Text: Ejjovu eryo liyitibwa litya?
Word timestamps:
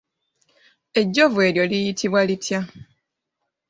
Ejjovu 0.99 1.39
eryo 1.47 1.63
liyitibwa 1.71 2.21
litya? 2.29 2.59